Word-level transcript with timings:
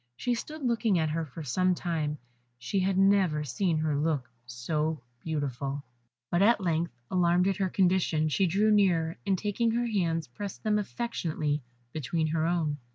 She 0.17 0.33
stood 0.33 0.63
looking 0.63 0.97
at 0.97 1.11
her 1.11 1.27
for 1.27 1.43
some 1.43 1.75
time, 1.75 2.17
she 2.57 2.79
had 2.79 2.97
never 2.97 3.43
seen 3.43 3.77
her 3.77 3.95
look 3.95 4.31
so 4.47 4.99
beautiful; 5.19 5.83
but 6.31 6.41
at 6.41 6.59
length, 6.59 6.99
alarmed 7.11 7.47
at 7.47 7.57
her 7.57 7.69
condition, 7.69 8.27
she 8.27 8.47
drew 8.47 8.71
nearer, 8.71 9.17
and 9.27 9.37
taking 9.37 9.69
her 9.73 9.85
hands, 9.85 10.25
pressed 10.27 10.63
them 10.63 10.79
affectionately 10.79 11.61
between 11.93 12.25
her 12.29 12.47
own. 12.47 12.79